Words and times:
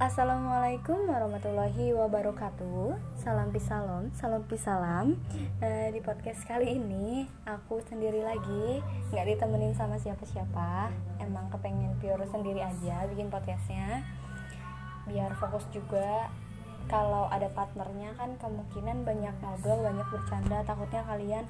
Assalamualaikum 0.00 1.12
warahmatullahi 1.12 1.92
wabarakatuh. 1.92 2.96
Salam 3.20 3.52
pisalom, 3.52 4.08
salam 4.16 4.40
pisalam. 4.48 5.20
E, 5.60 5.92
Di 5.92 6.00
podcast 6.00 6.40
kali 6.48 6.80
ini 6.80 7.28
Aku 7.44 7.84
sendiri 7.84 8.24
lagi. 8.24 8.80
Gak 9.12 9.28
ditemenin 9.28 9.76
sama 9.76 10.00
siapa-siapa. 10.00 10.88
Emang 11.20 11.52
kepengen 11.52 12.00
pure 12.00 12.24
sendiri 12.32 12.64
aja 12.64 13.04
Bikin 13.12 13.28
podcastnya. 13.28 14.00
Biar 15.04 15.36
fokus 15.36 15.68
juga. 15.68 16.32
Kalau 16.88 17.28
ada 17.28 17.52
partnernya 17.52 18.16
kan 18.16 18.40
kemungkinan 18.40 19.04
banyak 19.04 19.36
ngobrol 19.44 19.84
Banyak 19.84 20.08
bercanda. 20.08 20.64
Takutnya 20.64 21.04
kalian 21.04 21.44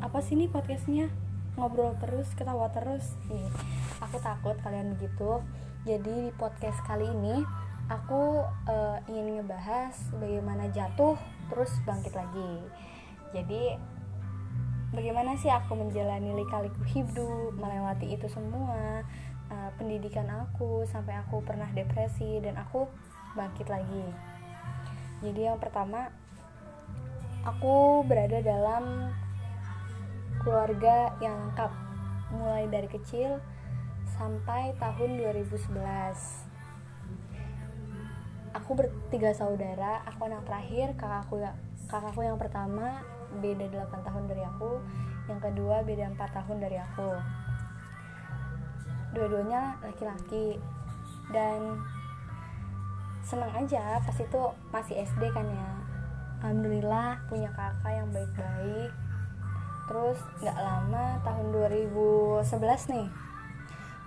Apa 0.00 0.24
sih 0.24 0.40
nih 0.40 0.48
podcastnya? 0.48 1.12
Ngobrol 1.60 1.92
terus, 2.00 2.32
ketawa 2.32 2.72
terus. 2.72 3.12
Nih, 3.28 3.52
Aku 4.00 4.16
takut 4.24 4.56
kalian 4.64 4.96
begitu. 4.96 5.44
Jadi 5.84 6.28
di 6.28 6.32
podcast 6.40 6.80
kali 6.88 7.04
ini 7.04 7.44
aku 7.90 8.46
uh, 8.70 8.98
ingin 9.10 9.42
ngebahas 9.42 9.98
bagaimana 10.14 10.70
jatuh 10.70 11.18
terus 11.50 11.74
bangkit 11.82 12.14
lagi. 12.14 12.62
Jadi 13.34 13.74
bagaimana 14.94 15.34
sih 15.34 15.50
aku 15.50 15.74
menjalani 15.74 16.38
lika-liku 16.38 16.86
hidup 16.86 17.50
melewati 17.58 18.14
itu 18.14 18.30
semua? 18.30 19.02
Uh, 19.50 19.70
pendidikan 19.74 20.30
aku 20.30 20.86
sampai 20.86 21.18
aku 21.18 21.42
pernah 21.42 21.66
depresi 21.74 22.38
dan 22.38 22.54
aku 22.54 22.86
bangkit 23.34 23.66
lagi. 23.66 24.06
Jadi 25.26 25.50
yang 25.50 25.58
pertama 25.58 26.14
aku 27.42 28.06
berada 28.06 28.38
dalam 28.38 29.10
keluarga 30.46 31.10
yang 31.18 31.34
lengkap. 31.50 31.72
Mulai 32.30 32.70
dari 32.70 32.86
kecil 32.86 33.42
sampai 34.14 34.78
tahun 34.78 35.18
2011 35.18 36.49
aku 38.50 38.74
bertiga 38.74 39.30
saudara 39.34 40.02
aku 40.06 40.26
anak 40.26 40.42
terakhir 40.46 40.94
kakakku 40.98 41.38
ya 41.38 41.54
kakakku 41.90 42.22
yang 42.22 42.38
pertama 42.38 43.02
beda 43.38 43.70
8 43.70 44.06
tahun 44.06 44.24
dari 44.26 44.42
aku. 44.42 44.82
Yang 45.30 45.40
kedua 45.46 45.86
beda 45.86 46.10
4 46.18 46.18
tahun 46.18 46.58
dari 46.58 46.78
aku. 46.82 47.10
Dua-duanya 49.14 49.78
laki-laki. 49.78 50.58
Dan 51.30 51.78
senang 53.22 53.54
aja 53.54 54.02
pas 54.02 54.18
itu 54.18 54.42
masih 54.74 55.06
SD 55.06 55.30
kan 55.30 55.46
ya. 55.46 55.70
Alhamdulillah 56.42 57.22
punya 57.30 57.54
kakak 57.54 57.94
yang 57.94 58.10
baik-baik. 58.10 58.90
Terus 59.86 60.18
nggak 60.42 60.58
lama 60.58 61.06
tahun 61.22 61.46
2011 61.54 62.94
nih 62.94 63.08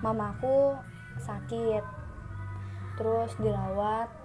mamaku 0.03 0.75
sakit. 1.23 1.83
Terus 2.99 3.31
dirawat 3.39 4.22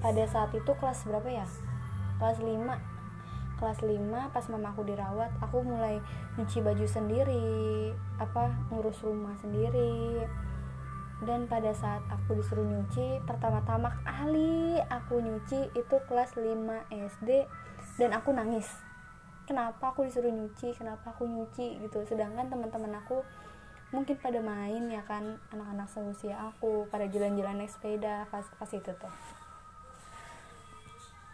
pada 0.00 0.24
saat 0.26 0.50
itu 0.56 0.72
kelas 0.76 1.04
berapa 1.04 1.28
ya? 1.28 1.46
Kelas 2.16 2.40
5 2.40 3.00
kelas 3.60 3.84
5 3.84 4.32
pas 4.32 4.44
mamaku 4.48 4.88
dirawat 4.88 5.28
aku 5.44 5.60
mulai 5.60 6.00
nyuci 6.40 6.64
baju 6.64 6.86
sendiri 6.88 7.92
apa 8.16 8.56
ngurus 8.72 9.04
rumah 9.04 9.36
sendiri. 9.36 10.24
Dan 11.20 11.44
pada 11.44 11.68
saat 11.76 12.00
aku 12.08 12.40
disuruh 12.40 12.64
nyuci 12.64 13.20
pertama-tama 13.28 13.92
kali 14.08 14.80
aku 14.88 15.20
nyuci 15.20 15.68
itu 15.76 15.96
kelas 16.08 16.32
5 16.32 16.48
SD 16.88 17.44
dan 18.00 18.16
aku 18.16 18.32
nangis. 18.32 18.72
Kenapa 19.44 19.92
aku 19.92 20.08
disuruh 20.08 20.32
nyuci? 20.32 20.72
Kenapa 20.72 21.12
aku 21.12 21.28
nyuci? 21.28 21.76
Gitu. 21.84 22.08
Sedangkan 22.08 22.48
teman-teman 22.48 23.04
aku 23.04 23.20
mungkin 23.92 24.16
pada 24.16 24.40
main 24.40 24.86
ya 24.88 25.02
kan 25.04 25.36
anak-anak 25.50 25.90
seusia 25.90 26.38
aku 26.38 26.86
pada 26.88 27.10
jalan-jalan 27.10 27.66
naik 27.66 27.74
sepeda 27.74 28.22
pas 28.30 28.46
pas 28.54 28.70
itu 28.70 28.86
tuh 28.86 29.10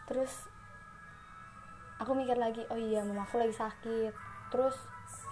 terus 0.07 0.47
aku 1.97 2.12
mikir 2.12 2.37
lagi 2.37 2.62
oh 2.69 2.79
iya 2.79 3.03
mamaku 3.03 3.41
lagi 3.41 3.55
sakit. 3.57 4.13
Terus 4.53 4.77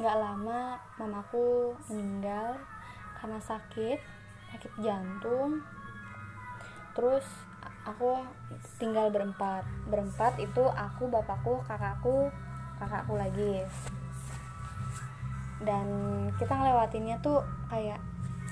nggak 0.00 0.16
lama 0.18 0.80
mamaku 0.98 1.76
meninggal 1.86 2.58
karena 3.20 3.38
sakit 3.38 3.98
sakit 4.52 4.72
jantung. 4.80 5.60
Terus 6.96 7.26
aku 7.84 8.22
tinggal 8.80 9.12
berempat. 9.12 9.66
Berempat 9.86 10.40
itu 10.40 10.64
aku 10.72 11.10
bapakku 11.10 11.62
kakakku 11.68 12.32
kakakku 12.80 13.14
lagi. 13.14 13.62
Dan 15.62 15.86
kita 16.36 16.52
ngelewatinnya 16.54 17.22
tuh 17.22 17.44
kayak 17.70 18.00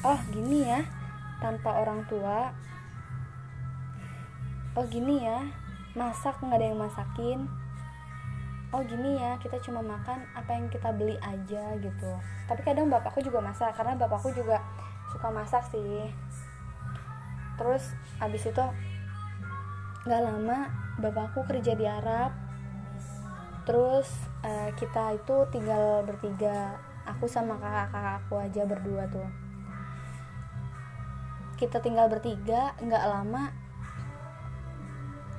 oh 0.06 0.20
gini 0.30 0.69
ya 0.69 0.80
tanpa 1.41 1.80
orang 1.80 2.06
tua. 2.06 2.54
Oh 4.72 4.86
gini 4.88 5.20
ya 5.20 5.61
masak 5.92 6.41
nggak 6.41 6.58
ada 6.58 6.66
yang 6.72 6.80
masakin. 6.80 7.38
Oh 8.72 8.80
gini 8.80 9.20
ya 9.20 9.36
kita 9.36 9.60
cuma 9.60 9.84
makan 9.84 10.25
apa 10.32 10.56
yang 10.56 10.72
kita 10.72 10.88
beli 10.97 11.20
aja 11.20 11.76
gitu. 11.76 12.12
Tapi 12.48 12.60
kadang 12.64 12.88
bapakku 12.88 13.20
juga 13.20 13.44
masak 13.44 13.76
karena 13.76 14.00
bapakku 14.00 14.32
juga 14.32 14.64
suka 15.12 15.28
masak 15.28 15.60
sih. 15.69 16.08
Terus 17.60 17.92
abis 18.16 18.48
itu 18.48 18.64
nggak 20.08 20.22
lama 20.25 20.72
bapakku 20.97 21.44
kerja 21.44 21.76
di 21.76 21.84
Arab. 21.84 22.32
Terus 23.69 24.08
uh, 24.42 24.72
kita 24.75 25.20
itu 25.20 25.36
tinggal 25.52 26.02
bertiga 26.08 26.81
aku 27.04 27.28
sama 27.28 27.60
kakak-kakakku 27.60 28.34
aja 28.41 28.62
berdua 28.64 29.04
tuh. 29.12 29.28
Kita 31.60 31.78
tinggal 31.84 32.08
bertiga 32.08 32.72
nggak 32.81 33.04
lama 33.04 33.61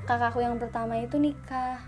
kakakku 0.04 0.44
yang 0.44 0.60
pertama 0.60 1.00
itu 1.00 1.20
nikah. 1.20 1.80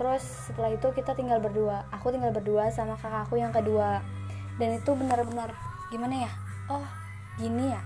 Terus 0.00 0.24
setelah 0.48 0.72
itu 0.72 0.88
kita 0.96 1.12
tinggal 1.12 1.38
berdua. 1.38 1.84
Aku 1.92 2.08
tinggal 2.08 2.32
berdua 2.32 2.72
sama 2.72 2.96
kakakku 2.96 3.36
yang 3.36 3.52
kedua. 3.52 4.00
Dan 4.56 4.80
itu 4.80 4.92
benar-benar 4.96 5.52
gimana 5.92 6.28
ya? 6.28 6.32
Oh 6.72 6.84
gini 7.36 7.72
ya. 7.72 7.82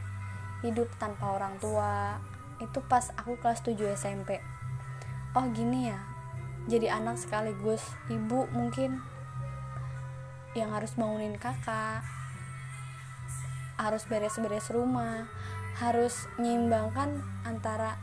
Hidup 0.63 0.89
tanpa 0.99 1.35
orang 1.35 1.59
tua. 1.59 2.23
Itu 2.63 2.83
pas 2.87 3.11
aku 3.19 3.35
kelas 3.43 3.67
7 3.67 3.77
SMP 3.99 4.39
oh 5.35 5.47
gini 5.51 5.91
ya. 5.91 5.99
Jadi 6.71 6.89
anak 6.89 7.21
sekaligus 7.21 7.83
ibu 8.09 8.47
mungkin 8.55 9.03
yang 10.55 10.71
harus 10.71 10.95
bangunin 10.95 11.37
kakak. 11.37 12.07
Harus 13.75 14.07
beres-beres 14.07 14.71
rumah. 14.71 15.27
Harus 15.75 16.31
menyeimbangkan 16.39 17.27
antara 17.43 17.99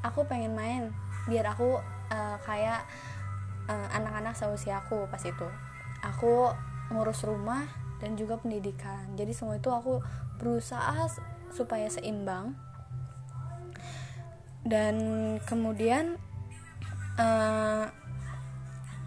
aku 0.00 0.24
pengen 0.24 0.56
main 0.56 0.92
biar 1.28 1.52
aku 1.52 1.78
uh, 2.10 2.36
kayak 2.44 2.84
uh, 3.68 3.88
anak-anak 3.94 4.34
seusia 4.34 4.80
aku 4.80 5.06
pas 5.06 5.20
itu. 5.22 5.48
Aku 6.00 6.50
ngurus 6.90 7.22
rumah 7.28 7.68
dan 8.00 8.16
juga 8.16 8.40
pendidikan. 8.40 9.14
Jadi 9.14 9.36
semua 9.36 9.60
itu 9.60 9.68
aku 9.70 10.00
berusaha 10.40 11.06
supaya 11.52 11.86
seimbang. 11.92 12.56
Dan 14.60 14.96
kemudian 15.48 16.20
eh, 17.16 17.84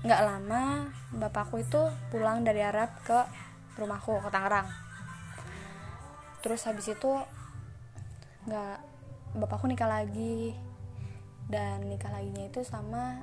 nggak 0.01 0.21
uh, 0.21 0.25
lama 0.25 0.89
bapakku 1.13 1.61
itu 1.61 1.81
pulang 2.09 2.41
dari 2.41 2.61
Arab 2.61 2.89
ke 3.05 3.19
rumahku 3.77 4.21
ke 4.21 4.29
Tangerang. 4.29 4.69
Terus 6.45 6.61
habis 6.69 6.89
itu 6.93 7.11
nggak 8.45 8.77
bapakku 9.37 9.65
nikah 9.65 9.89
lagi 9.89 10.53
dan 11.53 11.85
nikah 11.85 12.09
laginya 12.09 12.49
itu 12.49 12.65
sama 12.65 13.21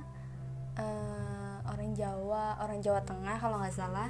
uh, 0.79 1.59
orang 1.67 1.91
Jawa 1.91 2.63
orang 2.63 2.79
Jawa 2.79 3.03
Tengah 3.03 3.35
kalau 3.35 3.59
nggak 3.59 3.75
salah. 3.75 4.07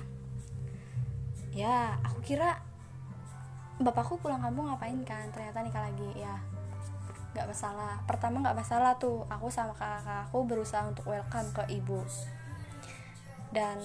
Ya 1.49 1.97
aku 2.05 2.21
kira 2.21 2.61
bapakku 3.81 4.21
pulang 4.21 4.37
kampung 4.37 4.69
ngapain 4.69 5.01
kan? 5.01 5.25
Ternyata 5.33 5.65
nikah 5.65 5.89
lagi 5.89 6.09
ya. 6.13 6.37
Nggak 7.33 7.49
masalah. 7.49 7.97
Pertama 8.05 8.45
nggak 8.45 8.61
masalah 8.61 8.93
tuh 9.01 9.25
aku 9.25 9.49
sama 9.49 9.73
kakak 9.73 10.29
aku 10.29 10.45
berusaha 10.45 10.85
untuk 10.85 11.09
welcome 11.09 11.49
ke 11.57 11.65
ibu. 11.73 12.05
Dan 13.49 13.81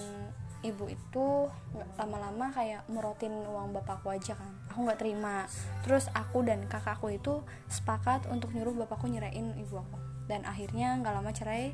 ibu 0.61 0.85
itu 0.85 1.49
lama-lama 1.97 2.53
kayak 2.53 2.85
merotin 2.93 3.33
uang 3.33 3.73
bapakku 3.73 4.13
aja 4.13 4.37
kan. 4.37 4.53
Aku 4.69 4.85
nggak 4.85 5.01
terima. 5.01 5.49
Terus 5.81 6.13
aku 6.13 6.45
dan 6.45 6.69
kakakku 6.69 7.09
itu 7.09 7.41
sepakat 7.73 8.29
untuk 8.29 8.53
nyuruh 8.53 8.85
bapakku 8.85 9.09
nyerahin 9.09 9.57
ibu 9.57 9.81
aku 9.81 10.06
dan 10.27 10.43
akhirnya 10.43 10.99
nggak 10.99 11.15
lama 11.15 11.31
cerai. 11.31 11.73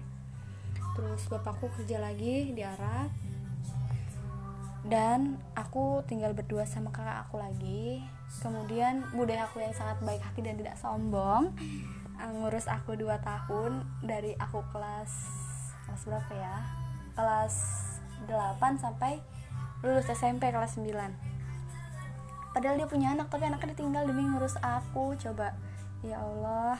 Terus 0.94 1.26
bapakku 1.30 1.74
kerja 1.74 1.98
lagi 1.98 2.54
di 2.54 2.62
Arab. 2.62 3.10
Dan 4.84 5.42
aku 5.58 6.04
tinggal 6.06 6.36
berdua 6.38 6.70
sama 6.70 6.94
kakak 6.94 7.26
aku 7.28 7.42
lagi. 7.42 8.06
Kemudian 8.42 9.06
budaya 9.14 9.50
aku 9.50 9.62
yang 9.62 9.74
sangat 9.74 9.98
baik 10.06 10.22
hati 10.22 10.42
dan 10.46 10.58
tidak 10.58 10.78
sombong 10.78 11.54
eh, 12.18 12.32
ngurus 12.34 12.70
aku 12.70 12.98
2 12.98 13.10
tahun 13.22 13.86
dari 14.02 14.34
aku 14.38 14.62
kelas 14.74 15.12
kelas 15.86 16.04
berapa 16.10 16.34
ya? 16.34 16.58
Kelas 17.14 17.56
8 18.26 18.82
sampai 18.82 19.22
lulus 19.84 20.08
SMP 20.10 20.50
kelas 20.50 20.80
9 20.80 21.34
padahal 22.54 22.78
dia 22.78 22.88
punya 22.88 23.18
anak 23.18 23.34
tapi 23.34 23.50
anaknya 23.50 23.74
ditinggal 23.74 24.06
demi 24.06 24.24
ngurus 24.30 24.56
aku. 24.62 25.18
Coba 25.18 25.58
ya 26.06 26.22
Allah 26.22 26.78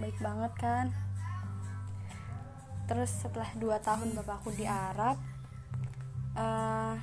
baik 0.00 0.16
banget 0.20 0.52
kan? 0.56 0.86
Terus 2.88 3.10
setelah 3.12 3.48
dua 3.56 3.80
tahun 3.80 4.12
bapakku 4.12 4.52
di 4.52 4.68
Arab 4.68 5.16
uh, 6.36 6.96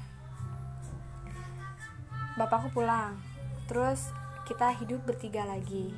bapakku 2.38 2.72
pulang. 2.74 3.18
Terus 3.66 4.10
kita 4.46 4.74
hidup 4.82 5.06
bertiga 5.06 5.46
lagi. 5.46 5.94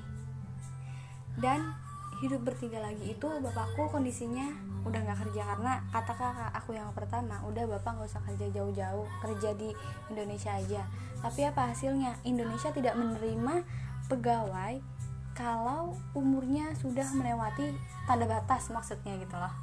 Dan 1.40 1.72
hidup 2.20 2.46
bertiga 2.46 2.78
lagi 2.84 3.18
itu 3.18 3.28
bapakku 3.28 3.90
kondisinya 3.90 4.54
udah 4.82 4.98
nggak 4.98 5.20
kerja 5.26 5.42
karena 5.46 5.74
kata 5.94 6.14
kakak 6.14 6.52
aku 6.58 6.74
yang 6.74 6.90
pertama 6.94 7.38
udah 7.46 7.66
bapak 7.70 7.98
nggak 7.98 8.10
usah 8.10 8.22
kerja 8.26 8.46
jauh-jauh 8.50 9.06
kerja 9.22 9.50
di 9.58 9.70
Indonesia 10.14 10.54
aja. 10.54 10.86
Tapi 11.22 11.42
apa 11.46 11.74
hasilnya? 11.74 12.18
Indonesia 12.26 12.70
tidak 12.74 12.98
menerima 12.98 13.66
pegawai 14.10 14.82
kalau 15.32 15.96
umurnya 16.12 16.76
sudah 16.76 17.08
melewati 17.16 17.72
tanda 18.06 18.28
batas 18.28 18.68
maksudnya 18.70 19.16
gitu 19.18 19.36
loh. 19.36 19.54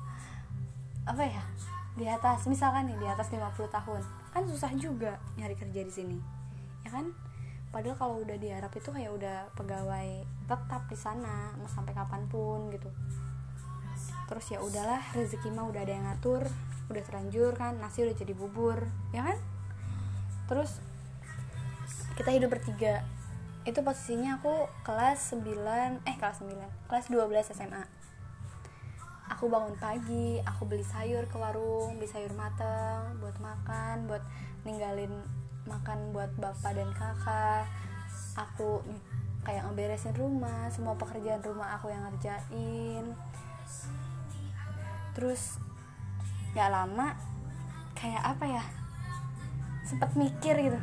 Apa 1.05 1.25
ya? 1.25 1.45
Di 1.99 2.07
atas 2.07 2.47
misalkan 2.47 2.89
nih 2.89 2.99
di 2.99 3.07
atas 3.11 3.29
50 3.29 3.43
tahun 3.69 4.03
kan 4.31 4.45
susah 4.45 4.71
juga 4.77 5.19
nyari 5.35 5.57
kerja 5.59 5.81
di 5.83 5.93
sini 5.93 6.19
ya 6.87 6.91
kan? 6.95 7.11
Padahal 7.69 7.97
kalau 8.01 8.15
udah 8.25 8.37
di 8.41 8.49
Arab 8.49 8.73
itu 8.73 8.89
kayak 8.89 9.13
udah 9.13 9.53
pegawai 9.53 10.25
tetap 10.49 10.83
di 10.89 10.97
sana 10.97 11.53
mau 11.61 11.69
sampai 11.69 11.93
kapan 11.93 12.25
pun 12.31 12.73
gitu. 12.73 12.89
Terus 14.31 14.47
ya 14.49 14.59
udahlah 14.65 15.03
rezeki 15.13 15.53
mah 15.53 15.69
udah 15.69 15.81
ada 15.85 15.93
yang 15.93 16.05
ngatur 16.09 16.49
udah 16.89 17.03
terlanjur 17.05 17.53
kan 17.53 17.77
nasi 17.77 18.01
udah 18.01 18.17
jadi 18.17 18.33
bubur 18.33 18.89
ya 19.13 19.21
kan? 19.27 19.39
Terus 20.49 20.81
kita 22.17 22.33
hidup 22.33 22.57
bertiga 22.57 23.05
itu 23.69 23.85
posisinya 23.85 24.41
aku 24.41 24.65
kelas 24.81 25.37
9 25.37 26.09
eh 26.09 26.17
kelas 26.17 26.41
9 26.41 26.89
kelas 26.89 27.07
12 27.13 27.53
SMA 27.53 27.85
aku 29.29 29.53
bangun 29.53 29.77
pagi 29.77 30.41
aku 30.41 30.65
beli 30.65 30.83
sayur 30.83 31.29
ke 31.29 31.37
warung 31.37 32.01
beli 32.01 32.09
sayur 32.09 32.33
mateng 32.33 33.21
buat 33.21 33.37
makan 33.37 34.09
buat 34.09 34.25
ninggalin 34.65 35.13
makan 35.69 36.17
buat 36.17 36.33
bapak 36.41 36.73
dan 36.75 36.91
kakak. 36.97 37.69
Aku 38.35 38.81
kayak 39.45 39.69
ngeberesin 39.69 40.17
rumah 40.17 40.73
semua 40.73 40.97
pekerjaan 40.97 41.45
rumah 41.45 41.77
aku 41.77 41.93
yang 41.93 42.03
ngerjain. 42.09 43.05
Terus 45.13 45.61
gak 46.57 46.73
lama 46.73 47.13
kayak 47.93 48.25
apa 48.25 48.45
ya 48.49 48.65
sempet 49.85 50.11
mikir 50.17 50.55
gitu 50.57 50.81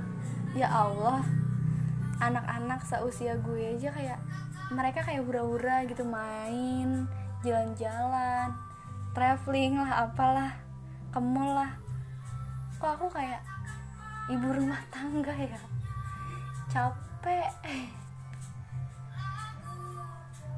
ya 0.53 0.67
Allah 0.67 1.23
anak-anak 2.19 2.83
seusia 2.88 3.35
gue 3.39 3.75
aja 3.75 3.91
kayak 3.91 4.19
mereka 4.71 5.06
kayak 5.06 5.23
hura-hura 5.27 5.85
gitu 5.85 6.01
main 6.07 7.06
jalan-jalan 7.45 8.56
traveling 9.13 9.77
lah 9.79 10.09
apalah 10.09 10.51
ke 11.13 11.19
mall 11.21 11.56
lah. 11.56 11.71
Kok 12.81 12.91
aku 13.00 13.07
kayak 13.15 13.39
ibu 14.27 14.47
rumah 14.51 14.81
tangga 14.91 15.31
ya? 15.31 15.59
Capek. 16.67 17.51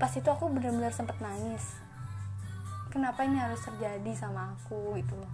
Pas 0.01 0.11
itu 0.13 0.29
aku 0.29 0.49
benar-benar 0.49 0.89
sempet 0.93 1.17
nangis. 1.21 1.77
Kenapa 2.89 3.21
ini 3.27 3.37
harus 3.37 3.61
terjadi 3.61 4.11
sama 4.17 4.57
aku 4.57 4.97
gitu 4.97 5.13
loh? 5.13 5.31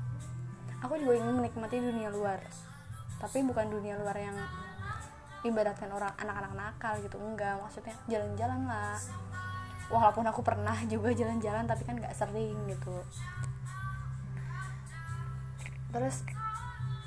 Aku 0.84 1.00
juga 1.00 1.16
ingin 1.16 1.40
menikmati 1.40 1.80
dunia 1.80 2.12
luar 2.12 2.44
tapi 3.24 3.40
bukan 3.40 3.72
dunia 3.72 3.96
luar 4.04 4.20
yang 4.20 4.36
ibaratkan 5.44 5.92
orang 5.92 6.12
anak-anak 6.20 6.54
nakal 6.56 6.94
gitu. 7.04 7.20
Enggak 7.20 7.60
maksudnya 7.60 7.96
jalan-jalan 8.08 8.68
lah. 8.68 8.98
Walaupun 9.92 10.26
aku 10.26 10.42
pernah 10.42 10.76
juga 10.88 11.12
jalan-jalan 11.12 11.68
tapi 11.68 11.84
kan 11.84 12.00
nggak 12.00 12.16
sering 12.16 12.58
gitu. 12.72 12.96
Terus 15.94 16.26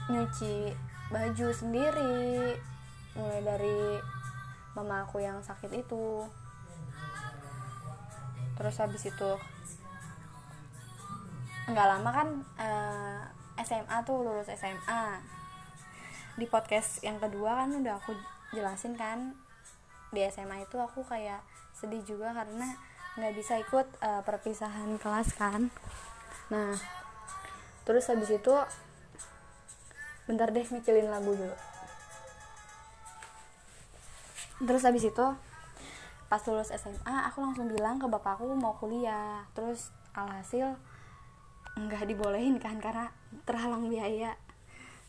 nyuci 0.07 0.71
baju 1.11 1.49
sendiri 1.51 2.55
mulai 3.19 3.41
dari 3.43 3.81
mama 4.77 5.09
aku 5.09 5.25
yang 5.25 5.41
sakit 5.41 5.73
itu. 5.73 6.29
Terus 8.57 8.77
habis 8.81 9.03
itu 9.09 9.31
nggak 11.67 11.89
lama 11.99 12.11
kan 12.15 12.29
uh, 12.63 13.21
eh, 13.59 13.65
SMA 13.67 13.99
tuh 14.07 14.23
lulus 14.23 14.47
SMA 14.55 15.19
di 16.37 16.45
podcast 16.45 17.01
yang 17.01 17.17
kedua 17.17 17.65
kan 17.65 17.73
udah 17.73 17.97
aku 17.97 18.13
jelasin 18.53 18.95
kan. 18.95 19.33
Di 20.13 20.23
SMA 20.29 20.65
itu 20.65 20.77
aku 20.77 21.03
kayak 21.03 21.41
sedih 21.77 22.05
juga 22.05 22.33
karena 22.37 22.77
nggak 23.17 23.33
bisa 23.33 23.57
ikut 23.57 23.89
uh, 24.05 24.21
perpisahan 24.23 25.01
kelas 25.01 25.33
kan. 25.37 25.73
Nah 26.53 26.77
terus 27.89 28.07
habis 28.13 28.29
itu 28.29 28.55
bentar 30.29 30.53
deh 30.53 30.67
mikilin 30.69 31.09
lagu 31.09 31.33
dulu. 31.33 31.57
Terus 34.57 34.83
habis 34.85 35.05
itu 35.09 35.27
pas 36.27 36.43
lulus 36.51 36.75
SMA 36.75 37.17
aku 37.31 37.39
langsung 37.41 37.71
bilang 37.73 37.97
ke 37.97 38.07
bapakku 38.09 38.45
mau 38.53 38.77
kuliah. 38.77 39.49
Terus 39.57 39.89
alhasil 40.13 40.77
nggak 41.77 42.09
dibolehin 42.09 42.57
kan 42.57 42.81
karena 42.81 43.13
terhalang 43.45 43.89
biaya 43.93 44.37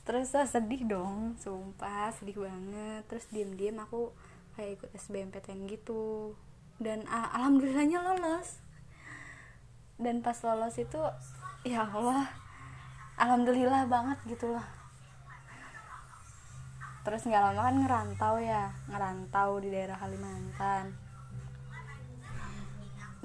terus 0.07 0.31
so, 0.31 0.39
sedih 0.39 0.87
dong 0.87 1.35
sumpah 1.35 2.15
sedih 2.15 2.39
banget. 2.47 3.03
Terus 3.11 3.27
diem 3.27 3.51
diem 3.59 3.75
aku 3.75 4.15
kayak 4.55 4.79
ikut 4.79 4.89
SBMPTN 4.95 5.67
gitu. 5.67 6.31
Dan 6.79 7.03
ah, 7.11 7.27
alhamdulillahnya 7.35 7.99
lolos. 7.99 8.63
Dan 9.99 10.23
pas 10.23 10.39
lolos 10.47 10.79
itu 10.79 11.01
ya 11.67 11.83
Allah 11.83 12.31
alhamdulillah 13.19 13.91
banget 13.91 14.15
gitu 14.31 14.55
loh. 14.55 14.63
Terus 17.03 17.27
nggak 17.27 17.43
lama 17.43 17.61
kan 17.67 17.75
ngerantau 17.83 18.35
ya 18.39 18.71
ngerantau 18.87 19.59
di 19.59 19.75
daerah 19.75 19.99
Kalimantan. 19.99 20.95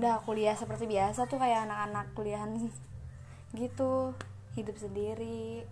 Udah 0.03 0.19
kuliah 0.27 0.59
seperti 0.59 0.91
biasa 0.91 1.31
tuh 1.31 1.39
kayak 1.39 1.71
anak-anak 1.71 2.11
kuliahan 2.19 2.59
gitu 3.55 4.17
hidup 4.57 4.77
sendiri 4.81 5.69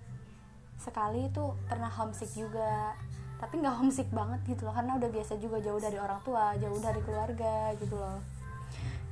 sekali 0.81 1.29
itu 1.29 1.53
pernah 1.69 1.93
homesick 1.93 2.33
juga. 2.33 2.97
Tapi 3.37 3.61
nggak 3.61 3.77
homesick 3.81 4.09
banget 4.13 4.41
gitu 4.49 4.69
loh 4.69 4.75
karena 4.77 4.97
udah 4.97 5.09
biasa 5.13 5.37
juga 5.41 5.61
jauh 5.61 5.81
dari 5.81 5.97
orang 5.97 6.21
tua 6.25 6.53
jauh 6.57 6.81
dari 6.81 7.01
keluarga 7.05 7.73
gitu 7.77 7.97
loh. 7.97 8.21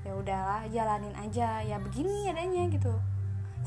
Ya 0.05 0.13
udahlah 0.17 0.65
jalanin 0.73 1.15
aja. 1.17 1.61
Ya 1.61 1.77
begini 1.77 2.33
adanya 2.33 2.69
gitu. 2.73 2.93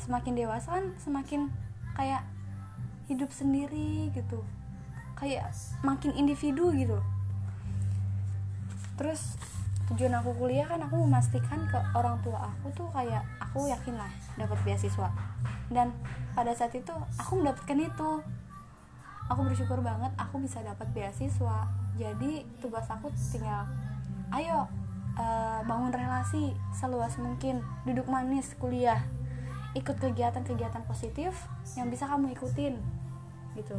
Semakin 0.02 0.34
dewasa 0.34 0.82
kan 0.82 0.86
semakin 0.98 1.54
kayak 1.94 2.26
hidup 3.10 3.30
sendiri 3.30 4.10
gitu. 4.14 4.42
Kayak 5.18 5.54
makin 5.86 6.14
individu 6.18 6.74
gitu. 6.74 6.98
Terus 8.98 9.38
tujuan 9.90 10.14
aku 10.22 10.32
kuliah 10.38 10.64
kan 10.70 10.80
aku 10.80 11.04
memastikan 11.04 11.68
ke 11.68 11.76
orang 11.98 12.16
tua 12.24 12.48
aku 12.48 12.72
tuh 12.72 12.88
kayak 12.96 13.28
aku 13.52 13.68
yakin 13.68 14.00
lah 14.00 14.08
dapat 14.40 14.56
beasiswa. 14.64 15.12
Dan 15.68 15.92
pada 16.32 16.56
saat 16.56 16.72
itu 16.72 16.96
aku 17.20 17.44
mendapatkan 17.44 17.76
itu. 17.76 18.12
Aku 19.28 19.48
bersyukur 19.48 19.80
banget 19.84 20.12
aku 20.16 20.40
bisa 20.40 20.64
dapat 20.64 20.88
beasiswa. 20.96 21.68
Jadi 22.00 22.48
tugas 22.64 22.88
aku 22.88 23.12
tinggal 23.32 23.68
ayo 24.32 24.64
uh, 25.20 25.60
bangun 25.68 25.92
relasi 25.92 26.56
seluas 26.72 27.20
mungkin 27.20 27.60
duduk 27.84 28.08
manis 28.08 28.56
kuliah 28.56 29.04
ikut 29.76 30.00
kegiatan-kegiatan 30.00 30.84
positif 30.88 31.36
yang 31.76 31.92
bisa 31.92 32.08
kamu 32.08 32.32
ikutin 32.36 32.80
gitu. 33.56 33.76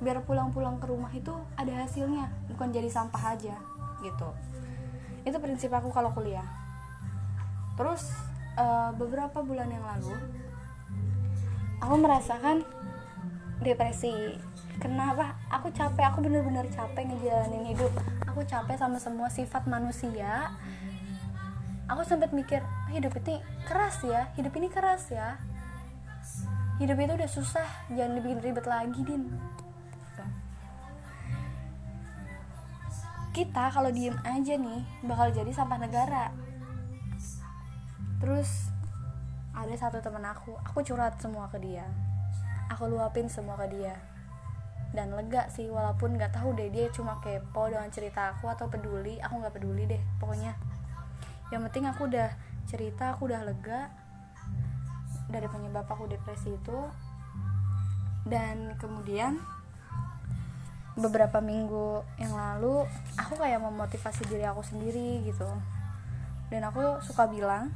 Biar 0.00 0.20
pulang-pulang 0.24 0.80
ke 0.80 0.88
rumah 0.88 1.12
itu 1.12 1.32
ada 1.56 1.72
hasilnya 1.84 2.28
bukan 2.48 2.72
jadi 2.72 2.88
sampah 2.88 3.36
aja 3.36 3.56
gitu. 4.00 4.28
Itu 5.24 5.36
prinsip 5.40 5.72
aku 5.72 5.92
kalau 5.92 6.12
kuliah. 6.12 6.44
Terus 7.76 8.12
uh, 8.58 8.90
beberapa 8.94 9.42
bulan 9.42 9.70
yang 9.70 9.84
lalu 9.84 10.14
aku 11.84 12.00
merasakan 12.00 12.64
depresi. 13.60 14.40
Kenapa? 14.80 15.38
Aku 15.52 15.70
capek 15.70 16.10
aku 16.10 16.24
bener-bener 16.24 16.66
capek 16.72 17.06
ngejalanin 17.06 17.76
hidup. 17.76 17.92
Aku 18.26 18.42
capek 18.42 18.74
sama 18.74 18.98
semua 18.98 19.30
sifat 19.30 19.68
manusia. 19.68 20.50
Aku 21.86 22.00
sempat 22.02 22.32
mikir 22.32 22.64
hidup 22.88 23.12
ini 23.20 23.44
keras 23.68 24.00
ya 24.00 24.32
hidup 24.40 24.56
ini 24.56 24.72
keras 24.72 25.12
ya. 25.12 25.36
Hidup 26.80 26.98
itu 26.98 27.12
udah 27.14 27.30
susah 27.30 27.68
jangan 27.92 28.18
dibikin 28.18 28.40
ribet 28.40 28.66
lagi 28.66 29.00
din. 29.04 29.30
Kita 33.34 33.68
kalau 33.70 33.90
diem 33.92 34.16
aja 34.24 34.54
nih 34.56 34.82
bakal 35.04 35.30
jadi 35.34 35.50
sampah 35.52 35.78
negara 35.78 36.30
terus 38.22 38.74
ada 39.54 39.74
satu 39.78 40.02
temen 40.02 40.22
aku 40.26 40.58
aku 40.66 40.82
curhat 40.82 41.14
semua 41.22 41.46
ke 41.46 41.62
dia. 41.62 41.86
Aku 42.74 42.90
luapin 42.90 43.30
semua 43.30 43.54
ke 43.54 43.70
dia. 43.70 43.94
Dan 44.94 45.14
lega 45.14 45.46
sih 45.50 45.70
walaupun 45.70 46.18
nggak 46.18 46.34
tahu 46.34 46.54
deh 46.54 46.70
dia 46.70 46.86
cuma 46.90 47.18
kepo 47.22 47.70
dengan 47.70 47.86
cerita 47.90 48.34
aku 48.34 48.50
atau 48.50 48.66
peduli. 48.66 49.22
Aku 49.22 49.38
nggak 49.38 49.54
peduli 49.54 49.86
deh 49.86 50.02
pokoknya. 50.18 50.58
Yang 51.54 51.70
penting 51.70 51.84
aku 51.86 52.10
udah 52.10 52.30
cerita 52.66 53.14
aku 53.14 53.30
udah 53.30 53.46
lega. 53.46 53.94
Dari 55.30 55.46
penyebab 55.46 55.86
aku 55.86 56.10
depresi 56.10 56.50
itu. 56.50 56.78
Dan 58.26 58.74
kemudian 58.80 59.38
beberapa 60.94 61.42
minggu 61.42 62.06
yang 62.22 62.38
lalu 62.38 62.86
aku 63.18 63.34
kayak 63.38 63.58
memotivasi 63.62 64.26
diri 64.26 64.46
aku 64.46 64.62
sendiri 64.66 65.22
gitu. 65.26 65.46
Dan 66.50 66.66
aku 66.66 67.02
suka 67.02 67.26
bilang 67.30 67.74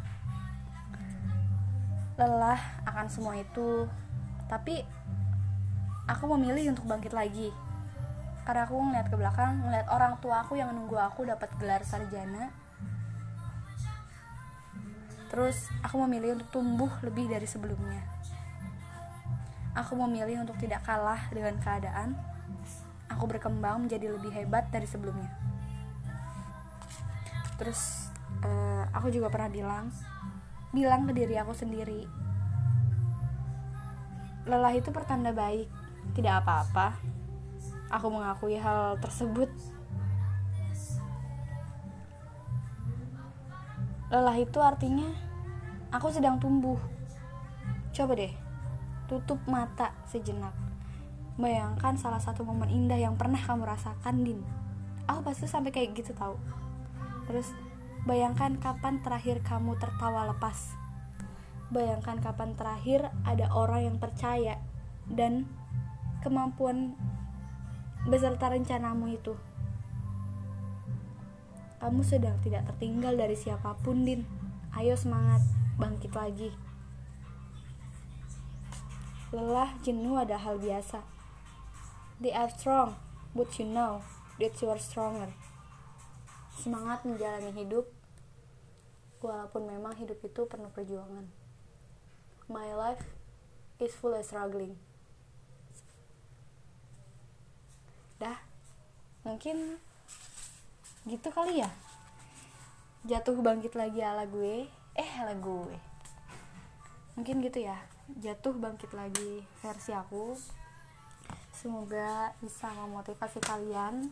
lelah 2.18 2.58
akan 2.82 3.06
semua 3.06 3.38
itu. 3.38 3.86
Tapi 4.50 4.82
aku 6.10 6.24
memilih 6.34 6.74
untuk 6.74 6.90
bangkit 6.90 7.14
lagi. 7.14 7.54
Karena 8.42 8.66
aku 8.66 8.74
ngeliat 8.80 9.06
ke 9.06 9.16
belakang 9.16 9.60
ngeliat 9.62 9.86
orang 9.92 10.18
tua 10.18 10.42
aku 10.42 10.58
yang 10.58 10.74
nunggu 10.74 10.98
aku 10.98 11.22
dapat 11.28 11.52
gelar 11.62 11.84
sarjana. 11.86 12.50
Terus 15.28 15.68
aku 15.84 16.00
memilih 16.08 16.40
untuk 16.40 16.48
tumbuh 16.58 16.90
lebih 17.04 17.28
dari 17.28 17.44
sebelumnya. 17.44 18.00
Aku 19.76 19.94
memilih 19.94 20.42
untuk 20.42 20.56
tidak 20.58 20.82
kalah 20.82 21.28
dengan 21.30 21.54
keadaan. 21.60 22.16
Aku 23.12 23.28
berkembang 23.28 23.86
menjadi 23.86 24.10
lebih 24.10 24.32
hebat 24.32 24.66
dari 24.72 24.88
sebelumnya. 24.88 25.28
Terus 27.60 28.08
uh, 28.42 28.88
aku 28.96 29.12
juga 29.12 29.28
pernah 29.28 29.52
bilang 29.52 29.92
bilang 30.72 31.08
ke 31.08 31.12
diri 31.16 31.34
aku 31.40 31.52
sendiri 31.56 32.04
lelah 34.48 34.72
itu 34.72 34.88
pertanda 34.88 35.28
baik 35.30 35.68
tidak 36.16 36.44
apa-apa. 36.44 36.96
Aku 37.92 38.08
mengakui 38.12 38.56
hal 38.56 38.96
tersebut. 39.00 39.48
Lelah 44.08 44.36
itu 44.40 44.58
artinya 44.60 45.08
aku 45.92 46.08
sedang 46.08 46.40
tumbuh. 46.40 46.80
Coba 47.92 48.16
deh, 48.16 48.32
tutup 49.08 49.40
mata 49.44 49.92
sejenak. 50.08 50.56
Bayangkan 51.36 51.94
salah 52.00 52.20
satu 52.20 52.42
momen 52.42 52.72
indah 52.72 52.96
yang 52.98 53.14
pernah 53.20 53.38
kamu 53.38 53.68
rasakan, 53.68 54.24
Din. 54.24 54.40
Aku 55.08 55.20
pasti 55.24 55.44
sampai 55.44 55.72
kayak 55.72 55.92
gitu 55.96 56.12
tahu. 56.16 56.36
Terus 57.28 57.52
bayangkan 58.08 58.56
kapan 58.56 59.04
terakhir 59.04 59.44
kamu 59.44 59.76
tertawa 59.76 60.32
lepas. 60.32 60.72
Bayangkan 61.68 62.24
kapan 62.24 62.56
terakhir 62.56 63.12
ada 63.28 63.52
orang 63.52 63.84
yang 63.84 63.96
percaya 64.00 64.56
dan 65.04 65.44
kemampuan 66.24 66.96
beserta 68.08 68.48
rencanamu 68.48 69.12
itu. 69.12 69.36
Kamu 71.84 72.00
sedang 72.00 72.40
tidak 72.40 72.64
tertinggal 72.72 73.12
dari 73.12 73.36
siapa 73.36 73.76
pun, 73.84 74.08
Din. 74.08 74.24
Ayo 74.72 74.96
semangat, 74.96 75.44
bangkit 75.76 76.16
lagi. 76.16 76.50
Lelah, 79.36 79.76
jenuh 79.84 80.16
ada 80.16 80.40
hal 80.40 80.56
biasa. 80.56 81.04
They 82.24 82.32
are 82.32 82.48
strong, 82.48 82.96
but 83.36 83.52
you 83.60 83.68
know 83.68 84.00
that 84.40 84.56
you 84.64 84.72
are 84.72 84.80
stronger. 84.80 85.28
Semangat 86.56 87.04
menjalani 87.04 87.52
hidup, 87.52 87.97
walaupun 89.20 89.66
memang 89.66 89.94
hidup 89.98 90.18
itu 90.22 90.46
penuh 90.46 90.70
perjuangan. 90.70 91.26
My 92.48 92.72
life 92.72 93.04
is 93.82 93.94
full 93.94 94.16
of 94.16 94.24
struggling. 94.24 94.78
dah 98.18 98.34
mungkin 99.22 99.78
gitu 101.06 101.30
kali 101.30 101.62
ya. 101.62 101.70
Jatuh 103.06 103.38
bangkit 103.38 103.78
lagi 103.78 104.02
ala 104.02 104.26
gue. 104.26 104.66
Eh 104.98 105.10
ala 105.22 105.38
gue. 105.38 105.78
Mungkin 107.14 107.38
gitu 107.46 107.62
ya. 107.62 107.78
Jatuh 108.18 108.58
bangkit 108.58 108.90
lagi 108.90 109.46
versi 109.62 109.94
aku. 109.94 110.34
Semoga 111.54 112.34
bisa 112.42 112.70
memotivasi 112.74 113.38
kalian 113.38 114.10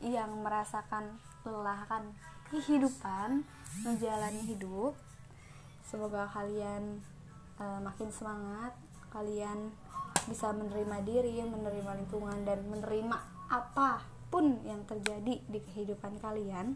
yang 0.00 0.32
merasakan 0.40 1.20
lelah 1.44 1.84
kan 1.88 2.12
kehidupan 2.58 3.42
menjalani 3.82 4.42
hidup. 4.46 4.94
Semoga 5.82 6.30
kalian 6.30 7.02
uh, 7.58 7.80
makin 7.82 8.10
semangat 8.14 8.74
kalian 9.10 9.70
bisa 10.26 10.50
menerima 10.50 10.98
diri 11.06 11.38
menerima 11.44 12.02
lingkungan 12.02 12.42
dan 12.42 12.64
menerima 12.66 13.18
apa 13.52 14.02
pun 14.32 14.58
yang 14.66 14.82
terjadi 14.86 15.38
di 15.46 15.58
kehidupan 15.70 16.18
kalian. 16.18 16.74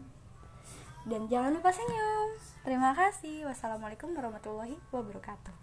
Dan 1.03 1.27
jangan 1.31 1.55
lupa 1.55 1.71
senyum. 1.71 2.29
Terima 2.63 2.91
kasih. 2.95 3.47
Wassalamualaikum 3.47 4.15
warahmatullahi 4.15 4.75
wabarakatuh 4.91 5.59